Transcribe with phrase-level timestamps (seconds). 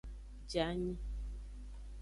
[0.51, 0.97] Je anyi.